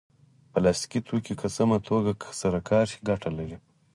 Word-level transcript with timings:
پلاستيکي 0.51 0.99
توکي 1.07 1.33
که 1.41 1.47
سمه 1.55 1.77
توګه 1.87 2.13
سره 2.41 2.59
کار 2.69 2.85
شي 2.91 2.99
ګټه 3.09 3.29
لري. 3.37 3.57